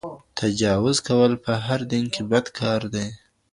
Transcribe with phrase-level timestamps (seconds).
[0.39, 3.07] تجاوز کول په هر دین کي بد کار دی.